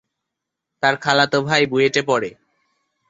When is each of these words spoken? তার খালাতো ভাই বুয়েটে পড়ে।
তার 0.83 0.95
খালাতো 0.97 1.37
ভাই 1.41 1.63
বুয়েটে 1.65 2.01
পড়ে। 2.01 2.29